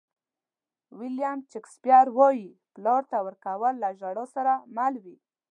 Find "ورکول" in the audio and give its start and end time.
3.27-3.73